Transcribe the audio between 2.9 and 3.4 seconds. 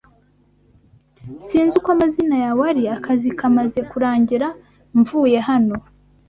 Akazi